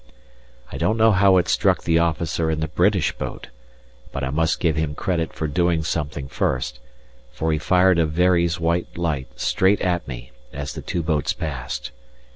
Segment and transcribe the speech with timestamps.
[0.71, 3.49] I don't know how it struck the officer in the British boat,
[4.11, 6.79] but I must give him credit for doing something first,
[7.31, 11.91] for he fired a Very's white light straight at me as the two boats passed.